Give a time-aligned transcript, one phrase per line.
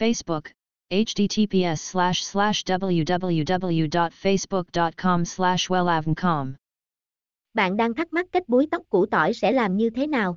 [0.00, 0.42] Facebook,
[0.90, 6.52] https slash slash www.facebook.com slash wellavncom.
[7.54, 10.36] Bạn đang thắc mắc cách búi tóc củ tỏi sẽ làm như thế nào?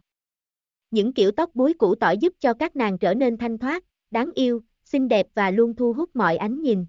[0.92, 4.30] Những kiểu tóc búi củ tỏi giúp cho các nàng trở nên thanh thoát, đáng
[4.36, 6.86] yêu, xinh đẹp và luôn thu hút mọi ánh nhìn.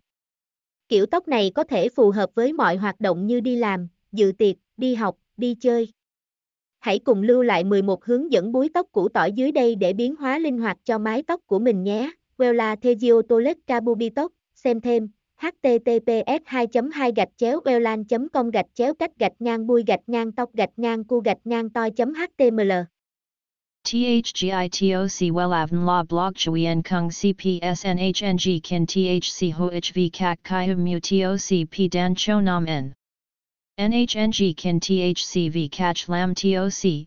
[0.89, 4.33] Kiểu tóc này có thể phù hợp với mọi hoạt động như đi làm, dự
[4.39, 5.89] tiệc, đi học, đi chơi.
[6.81, 10.17] Hãy cùng lưu lại 11 hướng dẫn búi tóc củ tỏi dưới đây để biến
[10.17, 12.11] hóa linh hoạt cho mái tóc của mình nhé.
[12.39, 15.09] Wella Thegio Tolet Kabubitok, xem thêm,
[15.41, 20.33] https 2 2 gạch chéo wellan com gạch chéo cách gạch ngang bui gạch ngang
[20.33, 22.73] tóc gạch ngang cu gạch ngang toi html
[23.85, 31.71] THGITOC WELAVN La Blog Chuyen Kung CPSNHNG Kin THC HOHV CAC CHI Hum Mu TOC
[31.71, 32.95] P Dan Cho Nam N.
[33.79, 37.07] NHNG Kin THC V CACH Lam TOC